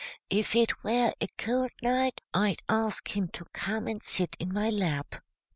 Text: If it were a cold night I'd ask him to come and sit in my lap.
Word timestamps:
If 0.31 0.55
it 0.55 0.83
were 0.83 1.13
a 1.21 1.27
cold 1.37 1.69
night 1.83 2.21
I'd 2.33 2.63
ask 2.67 3.15
him 3.15 3.27
to 3.33 3.45
come 3.53 3.85
and 3.87 4.01
sit 4.01 4.35
in 4.39 4.51
my 4.51 4.71
lap. 4.71 5.13